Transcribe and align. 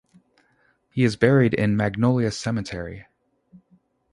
He 0.89 1.03
is 1.03 1.15
buried 1.15 1.53
in 1.53 1.77
Magnolia 1.77 2.31
Cemetery. 2.31 3.05